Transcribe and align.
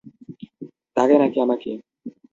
তাকে 0.97 1.15
নাকি 1.21 1.37
আমাকে? 1.45 1.71